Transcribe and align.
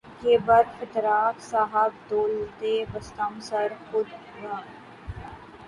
کہ 0.21 0.37
بر 0.45 0.63
فتراک 0.77 1.35
صاحب 1.41 1.91
دولتے 2.09 2.73
بستم 2.93 3.33
سر 3.41 3.67
خود 3.85 4.07
را 4.43 4.57